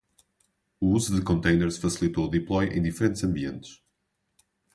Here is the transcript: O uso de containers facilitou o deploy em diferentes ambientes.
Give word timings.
O 0.79 0.87
uso 0.95 1.15
de 1.15 1.21
containers 1.23 1.77
facilitou 1.77 2.25
o 2.25 2.27
deploy 2.27 2.65
em 2.75 2.81
diferentes 2.81 3.23
ambientes. 3.23 3.83